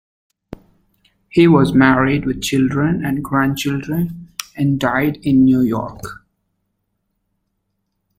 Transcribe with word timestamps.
He 1.29 1.47
was 1.47 1.75
married 1.75 2.25
with 2.25 2.41
children 2.41 3.05
and 3.05 3.23
grandchildren, 3.23 4.29
and 4.55 4.79
died 4.79 5.17
in 5.21 5.43
New 5.45 5.61
York. 5.61 6.25